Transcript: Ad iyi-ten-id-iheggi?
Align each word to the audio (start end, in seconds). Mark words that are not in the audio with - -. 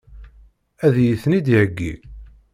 Ad 0.85 0.95
iyi-ten-id-iheggi? 1.03 1.93